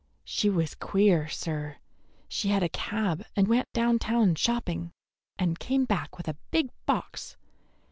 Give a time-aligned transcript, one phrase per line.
[0.23, 1.75] She was queer, sir.
[2.27, 4.93] She had a cab and went down town shopping,
[5.37, 7.37] and came back with a big box.